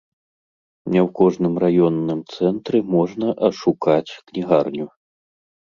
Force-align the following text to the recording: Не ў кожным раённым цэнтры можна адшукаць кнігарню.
Не 0.91 0.99
ў 1.01 1.11
кожным 1.19 1.53
раённым 1.65 2.19
цэнтры 2.39 2.79
можна 2.97 3.27
адшукаць 3.51 4.11
кнігарню. 4.27 4.85